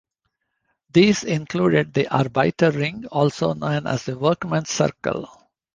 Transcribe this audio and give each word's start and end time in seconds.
These 0.91 1.25
included 1.25 1.93
the 1.93 2.07
Arbeiter 2.07 2.71
Ring 2.71 3.05
also 3.11 3.53
known 3.53 3.85
as 3.85 4.05
the 4.05 4.17
Workmen's 4.17 4.71
Circle. 4.71 5.29